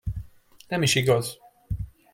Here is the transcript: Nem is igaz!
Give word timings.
Nem 0.67 0.81
is 0.81 0.95
igaz! 0.95 1.39